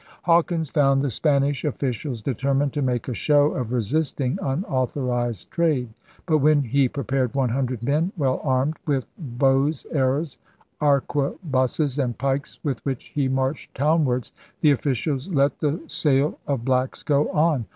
[0.23, 5.89] Hawkins found the Spanish oflBcials determined to make a show of resisting unauthorized trade.
[6.25, 10.39] But when 'he prepared 100 men well armed with bows, arrows,
[10.81, 15.99] arquebuses, and pikes, with which he marched town wards,' the officials let the sale HAWKINS
[15.99, 17.65] AND THE FIGHTING TRADERS 81 of blacks go on.